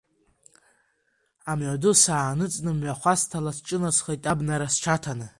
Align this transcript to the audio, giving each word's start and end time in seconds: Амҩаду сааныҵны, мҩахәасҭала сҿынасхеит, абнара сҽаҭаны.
Амҩаду 1.51 1.93
сааныҵны, 2.03 2.71
мҩахәасҭала 2.77 3.51
сҿынасхеит, 3.57 4.23
абнара 4.31 4.67
сҽаҭаны. 4.73 5.27